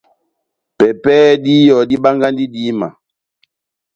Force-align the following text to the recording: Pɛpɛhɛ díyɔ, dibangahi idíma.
Pɛpɛhɛ 0.77 1.29
díyɔ, 1.43 1.77
dibangahi 1.89 2.43
idíma. 2.47 2.87